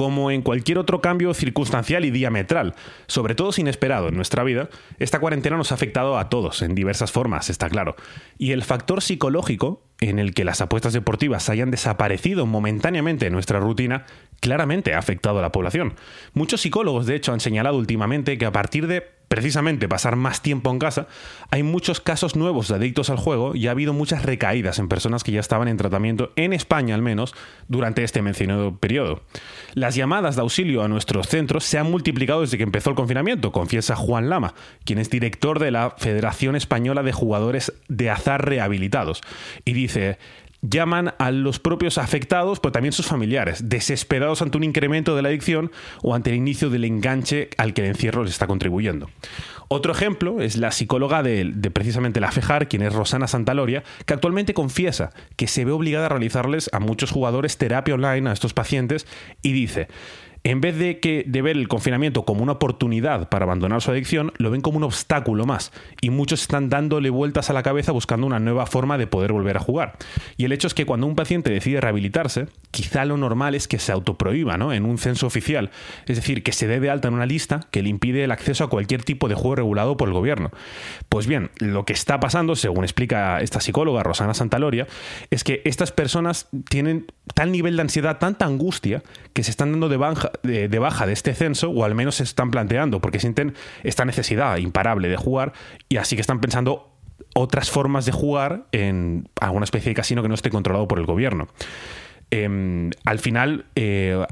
como 0.00 0.30
en 0.30 0.40
cualquier 0.40 0.78
otro 0.78 1.02
cambio 1.02 1.34
circunstancial 1.34 2.06
y 2.06 2.10
diametral, 2.10 2.74
sobre 3.06 3.34
todo 3.34 3.50
inesperado 3.58 4.08
en 4.08 4.16
nuestra 4.16 4.42
vida, 4.44 4.70
esta 4.98 5.20
cuarentena 5.20 5.58
nos 5.58 5.72
ha 5.72 5.74
afectado 5.74 6.16
a 6.16 6.30
todos 6.30 6.62
en 6.62 6.74
diversas 6.74 7.12
formas, 7.12 7.50
está 7.50 7.68
claro. 7.68 7.96
Y 8.38 8.52
el 8.52 8.62
factor 8.62 9.02
psicológico 9.02 9.82
en 10.00 10.18
el 10.18 10.34
que 10.34 10.44
las 10.44 10.60
apuestas 10.60 10.92
deportivas 10.92 11.48
hayan 11.50 11.70
desaparecido 11.70 12.46
momentáneamente 12.46 13.26
en 13.26 13.32
nuestra 13.32 13.60
rutina 13.60 14.06
claramente 14.40 14.94
ha 14.94 14.98
afectado 14.98 15.38
a 15.38 15.42
la 15.42 15.52
población. 15.52 15.94
Muchos 16.32 16.62
psicólogos, 16.62 17.06
de 17.06 17.16
hecho, 17.16 17.32
han 17.32 17.40
señalado 17.40 17.76
últimamente 17.76 18.38
que 18.38 18.46
a 18.46 18.52
partir 18.52 18.86
de 18.86 19.20
precisamente 19.30 19.88
pasar 19.88 20.16
más 20.16 20.42
tiempo 20.42 20.72
en 20.72 20.80
casa, 20.80 21.06
hay 21.52 21.62
muchos 21.62 22.00
casos 22.00 22.34
nuevos 22.34 22.66
de 22.66 22.74
adictos 22.74 23.10
al 23.10 23.16
juego 23.16 23.54
y 23.54 23.68
ha 23.68 23.70
habido 23.70 23.92
muchas 23.92 24.24
recaídas 24.24 24.80
en 24.80 24.88
personas 24.88 25.22
que 25.22 25.30
ya 25.30 25.38
estaban 25.38 25.68
en 25.68 25.76
tratamiento, 25.76 26.32
en 26.34 26.52
España 26.52 26.96
al 26.96 27.02
menos, 27.02 27.32
durante 27.68 28.02
este 28.02 28.22
mencionado 28.22 28.76
periodo. 28.76 29.22
Las 29.74 29.94
llamadas 29.94 30.34
de 30.34 30.42
auxilio 30.42 30.82
a 30.82 30.88
nuestros 30.88 31.28
centros 31.28 31.62
se 31.62 31.78
han 31.78 31.88
multiplicado 31.88 32.40
desde 32.40 32.56
que 32.56 32.64
empezó 32.64 32.90
el 32.90 32.96
confinamiento, 32.96 33.52
confiesa 33.52 33.94
Juan 33.94 34.30
Lama, 34.30 34.54
quien 34.84 34.98
es 34.98 35.10
director 35.10 35.60
de 35.60 35.70
la 35.70 35.94
Federación 35.96 36.56
Española 36.56 37.04
de 37.04 37.12
Jugadores 37.12 37.72
de 37.86 38.10
Azar 38.10 38.44
Rehabilitados. 38.44 39.20
Y 39.64 39.74
dice, 39.74 39.89
llaman 40.62 41.14
a 41.18 41.30
los 41.30 41.58
propios 41.58 41.98
afectados, 41.98 42.60
pero 42.60 42.72
también 42.72 42.92
sus 42.92 43.06
familiares, 43.06 43.68
desesperados 43.68 44.42
ante 44.42 44.58
un 44.58 44.64
incremento 44.64 45.16
de 45.16 45.22
la 45.22 45.28
adicción 45.28 45.70
o 46.02 46.14
ante 46.14 46.30
el 46.30 46.36
inicio 46.36 46.70
del 46.70 46.84
enganche 46.84 47.48
al 47.56 47.72
que 47.72 47.82
el 47.82 47.88
encierro 47.88 48.22
les 48.22 48.32
está 48.32 48.46
contribuyendo. 48.46 49.08
Otro 49.68 49.92
ejemplo 49.92 50.42
es 50.42 50.56
la 50.56 50.72
psicóloga 50.72 51.22
de, 51.22 51.54
precisamente 51.72 52.20
la 52.20 52.32
FEJAR, 52.32 52.68
quien 52.68 52.82
es 52.82 52.92
Rosana 52.92 53.28
Santaloria, 53.28 53.84
que 54.04 54.14
actualmente 54.14 54.52
confiesa 54.52 55.10
que 55.36 55.46
se 55.46 55.64
ve 55.64 55.70
obligada 55.70 56.06
a 56.06 56.08
realizarles 56.08 56.68
a 56.72 56.80
muchos 56.80 57.12
jugadores 57.12 57.56
terapia 57.56 57.94
online 57.94 58.28
a 58.28 58.32
estos 58.32 58.52
pacientes 58.52 59.06
y 59.42 59.52
dice, 59.52 59.86
en 60.42 60.60
vez 60.60 60.78
de, 60.78 61.00
que, 61.00 61.24
de 61.26 61.42
ver 61.42 61.56
el 61.56 61.68
confinamiento 61.68 62.24
como 62.24 62.42
una 62.42 62.52
oportunidad 62.52 63.28
para 63.28 63.44
abandonar 63.44 63.82
su 63.82 63.90
adicción, 63.90 64.32
lo 64.38 64.50
ven 64.50 64.62
como 64.62 64.78
un 64.78 64.84
obstáculo 64.84 65.44
más. 65.44 65.70
Y 66.00 66.10
muchos 66.10 66.40
están 66.40 66.70
dándole 66.70 67.10
vueltas 67.10 67.50
a 67.50 67.52
la 67.52 67.62
cabeza 67.62 67.92
buscando 67.92 68.26
una 68.26 68.40
nueva 68.40 68.66
forma 68.66 68.96
de 68.96 69.06
poder 69.06 69.32
volver 69.32 69.58
a 69.58 69.60
jugar. 69.60 69.96
Y 70.38 70.46
el 70.46 70.52
hecho 70.52 70.66
es 70.66 70.74
que 70.74 70.86
cuando 70.86 71.06
un 71.06 71.14
paciente 71.14 71.50
decide 71.50 71.80
rehabilitarse, 71.80 72.46
quizá 72.70 73.04
lo 73.04 73.18
normal 73.18 73.54
es 73.54 73.68
que 73.68 73.78
se 73.78 73.92
autoprohíba 73.92 74.56
¿no? 74.56 74.72
en 74.72 74.86
un 74.86 74.96
censo 74.96 75.26
oficial. 75.26 75.70
Es 76.06 76.16
decir, 76.16 76.42
que 76.42 76.52
se 76.52 76.66
dé 76.66 76.80
de 76.80 76.88
alta 76.88 77.08
en 77.08 77.14
una 77.14 77.26
lista 77.26 77.60
que 77.70 77.82
le 77.82 77.90
impide 77.90 78.24
el 78.24 78.30
acceso 78.30 78.64
a 78.64 78.70
cualquier 78.70 79.02
tipo 79.02 79.28
de 79.28 79.34
juego 79.34 79.56
regulado 79.56 79.98
por 79.98 80.08
el 80.08 80.14
gobierno. 80.14 80.50
Pues 81.10 81.26
bien, 81.26 81.50
lo 81.58 81.84
que 81.84 81.92
está 81.92 82.18
pasando, 82.18 82.56
según 82.56 82.84
explica 82.84 83.40
esta 83.40 83.60
psicóloga 83.60 84.02
Rosana 84.02 84.32
Santaloria, 84.32 84.86
es 85.30 85.44
que 85.44 85.60
estas 85.66 85.92
personas 85.92 86.48
tienen 86.68 87.06
tal 87.34 87.52
nivel 87.52 87.76
de 87.76 87.82
ansiedad, 87.82 88.18
tanta 88.18 88.46
angustia, 88.46 89.02
que 89.34 89.42
se 89.42 89.50
están 89.50 89.72
dando 89.72 89.88
de 89.88 89.98
baja 89.98 90.29
de, 90.42 90.78
baja 90.78 91.06
de 91.06 91.12
este 91.12 91.34
censo, 91.34 91.70
o 91.70 91.84
al 91.84 91.94
menos 91.94 92.16
se 92.16 92.22
están 92.22 92.50
planteando, 92.50 93.00
porque 93.00 93.20
sienten 93.20 93.54
esta 93.82 94.04
necesidad 94.04 94.56
imparable 94.58 95.08
de 95.08 95.16
jugar, 95.16 95.52
y 95.88 95.96
así 95.96 96.16
que 96.16 96.20
están 96.20 96.40
pensando 96.40 96.90
otras 97.34 97.70
formas 97.70 98.06
de 98.06 98.12
jugar 98.12 98.66
en 98.72 99.28
alguna 99.40 99.64
especie 99.64 99.90
de 99.90 99.94
casino 99.94 100.22
que 100.22 100.28
no 100.28 100.34
esté 100.34 100.50
controlado 100.50 100.88
por 100.88 100.98
el 100.98 101.06
gobierno. 101.06 101.48
Em, 102.30 102.90
al 103.04 103.18
final, 103.18 103.66
eh, 103.74 104.24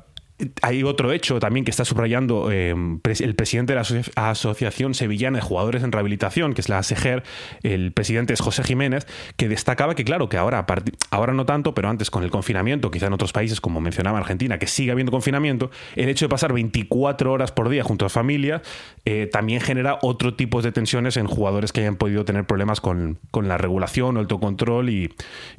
hay 0.62 0.83
otro 0.85 1.12
hecho 1.12 1.40
también 1.40 1.64
que 1.64 1.71
está 1.71 1.85
subrayando 1.85 2.50
eh, 2.52 2.71
el 2.71 3.35
presidente 3.35 3.75
de 3.75 3.80
la 3.80 4.30
Asociación 4.30 4.95
Sevillana 4.95 5.38
de 5.38 5.42
Jugadores 5.42 5.83
en 5.83 5.90
Rehabilitación, 5.90 6.54
que 6.54 6.61
es 6.61 6.68
la 6.68 6.78
ASEGER, 6.78 7.25
el 7.62 7.92
presidente 7.92 8.33
es 8.33 8.40
José 8.40 8.62
Jiménez, 8.62 9.07
que 9.37 9.49
destacaba 9.49 9.95
que, 9.95 10.04
claro, 10.04 10.28
que 10.28 10.37
ahora, 10.37 10.64
ahora 11.11 11.33
no 11.33 11.45
tanto, 11.45 11.75
pero 11.75 11.88
antes 11.88 12.11
con 12.11 12.23
el 12.23 12.30
confinamiento, 12.30 12.90
quizá 12.90 13.07
en 13.07 13.14
otros 13.14 13.33
países, 13.33 13.61
como 13.61 13.80
mencionaba 13.80 14.18
Argentina, 14.18 14.59
que 14.59 14.66
sigue 14.66 14.92
habiendo 14.92 15.11
confinamiento, 15.11 15.71
el 15.97 16.09
hecho 16.09 16.26
de 16.26 16.28
pasar 16.28 16.52
24 16.52 17.33
horas 17.33 17.50
por 17.50 17.68
día 17.68 17.83
junto 17.83 18.07
a 18.07 18.09
familia 18.09 18.62
eh, 19.04 19.28
también 19.30 19.61
genera 19.61 19.99
otro 20.02 20.35
tipo 20.35 20.62
de 20.62 20.71
tensiones 20.71 21.16
en 21.16 21.26
jugadores 21.26 21.73
que 21.73 21.80
hayan 21.80 21.97
podido 21.97 22.25
tener 22.25 22.45
problemas 22.45 22.80
con, 22.80 23.18
la 23.42 23.59
regulación 23.59 24.16
o 24.16 24.21
el 24.21 24.25
autocontrol 24.25 24.90
y, 24.90 25.12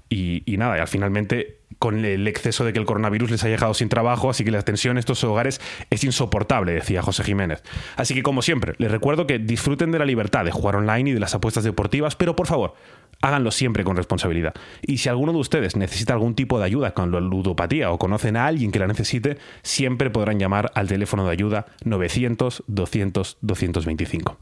y, 0.09 0.43
y 0.45 0.57
nada, 0.57 0.77
y 0.77 0.81
al 0.81 0.87
finalmente 0.87 1.58
con 1.77 2.03
el 2.03 2.27
exceso 2.27 2.65
de 2.65 2.73
que 2.73 2.79
el 2.79 2.85
coronavirus 2.85 3.31
les 3.31 3.43
ha 3.43 3.47
dejado 3.47 3.73
sin 3.73 3.89
trabajo, 3.89 4.29
así 4.29 4.43
que 4.43 4.51
la 4.51 4.61
tensión 4.61 4.93
en 4.93 4.99
estos 4.99 5.23
hogares 5.23 5.61
es 5.89 6.03
insoportable, 6.03 6.73
decía 6.73 7.01
José 7.01 7.23
Jiménez. 7.23 7.63
Así 7.95 8.13
que 8.13 8.23
como 8.23 8.41
siempre, 8.41 8.73
les 8.77 8.91
recuerdo 8.91 9.27
que 9.27 9.39
disfruten 9.39 9.91
de 9.91 9.99
la 9.99 10.05
libertad 10.05 10.45
de 10.45 10.51
jugar 10.51 10.75
online 10.75 11.11
y 11.11 11.13
de 11.13 11.19
las 11.19 11.35
apuestas 11.35 11.63
deportivas, 11.63 12.15
pero 12.15 12.35
por 12.35 12.47
favor, 12.47 12.73
háganlo 13.21 13.51
siempre 13.51 13.83
con 13.83 13.95
responsabilidad. 13.95 14.53
Y 14.81 14.97
si 14.97 15.09
alguno 15.09 15.31
de 15.31 15.39
ustedes 15.39 15.75
necesita 15.75 16.13
algún 16.13 16.35
tipo 16.35 16.59
de 16.59 16.65
ayuda 16.65 16.93
con 16.93 17.11
la 17.11 17.19
ludopatía 17.19 17.91
o 17.91 17.99
conocen 17.99 18.37
a 18.37 18.47
alguien 18.47 18.71
que 18.71 18.79
la 18.79 18.87
necesite, 18.87 19.37
siempre 19.61 20.09
podrán 20.09 20.39
llamar 20.39 20.71
al 20.75 20.87
teléfono 20.87 21.25
de 21.25 21.31
ayuda 21.31 21.65
900 21.85 22.63
200 22.67 23.37
225. 23.41 24.37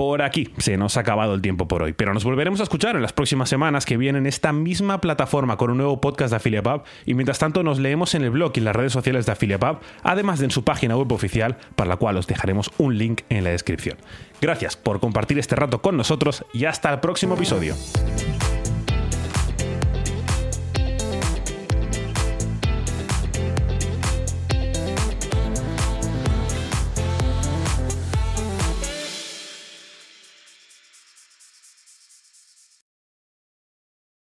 Por 0.00 0.22
aquí 0.22 0.48
se 0.56 0.78
nos 0.78 0.96
ha 0.96 1.00
acabado 1.00 1.34
el 1.34 1.42
tiempo 1.42 1.68
por 1.68 1.82
hoy, 1.82 1.92
pero 1.92 2.14
nos 2.14 2.24
volveremos 2.24 2.60
a 2.60 2.62
escuchar 2.62 2.96
en 2.96 3.02
las 3.02 3.12
próximas 3.12 3.50
semanas 3.50 3.84
que 3.84 3.98
vienen 3.98 4.22
en 4.22 4.28
esta 4.28 4.50
misma 4.50 4.98
plataforma 4.98 5.58
con 5.58 5.70
un 5.70 5.76
nuevo 5.76 6.00
podcast 6.00 6.30
de 6.30 6.36
Affiliate 6.36 6.80
y 7.04 7.12
mientras 7.12 7.38
tanto 7.38 7.62
nos 7.62 7.78
leemos 7.78 8.14
en 8.14 8.22
el 8.22 8.30
blog 8.30 8.52
y 8.54 8.60
en 8.60 8.64
las 8.64 8.74
redes 8.74 8.94
sociales 8.94 9.26
de 9.26 9.32
Affiliate 9.32 9.76
además 10.02 10.38
de 10.38 10.46
en 10.46 10.52
su 10.52 10.64
página 10.64 10.96
web 10.96 11.12
oficial 11.12 11.58
para 11.76 11.90
la 11.90 11.96
cual 11.96 12.16
os 12.16 12.26
dejaremos 12.26 12.70
un 12.78 12.96
link 12.96 13.24
en 13.28 13.44
la 13.44 13.50
descripción. 13.50 13.98
Gracias 14.40 14.74
por 14.74 15.00
compartir 15.00 15.38
este 15.38 15.54
rato 15.54 15.82
con 15.82 15.98
nosotros 15.98 16.46
y 16.54 16.64
hasta 16.64 16.90
el 16.90 17.00
próximo 17.00 17.34
episodio. 17.34 17.74